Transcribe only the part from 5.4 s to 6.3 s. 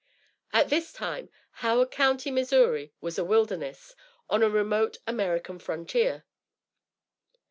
frontier.